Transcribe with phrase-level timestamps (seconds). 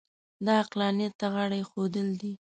[0.45, 2.33] دا عقلانیت ته غاړه اېښودل دي.